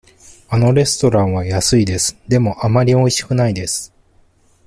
[0.49, 2.17] あのレストランは安いです。
[2.27, 3.93] でも、あまりおいしくないです。